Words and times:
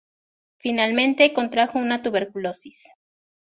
Finalmente 0.57 1.31
contrajo 1.31 1.77
una 1.77 2.01
tuberculosis. 2.01 2.87